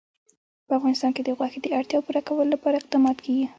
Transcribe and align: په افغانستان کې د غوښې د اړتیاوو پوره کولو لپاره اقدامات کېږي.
په 0.67 0.71
افغانستان 0.77 1.11
کې 1.15 1.21
د 1.23 1.29
غوښې 1.37 1.59
د 1.61 1.67
اړتیاوو 1.77 2.05
پوره 2.07 2.21
کولو 2.27 2.51
لپاره 2.53 2.75
اقدامات 2.79 3.17
کېږي. 3.25 3.45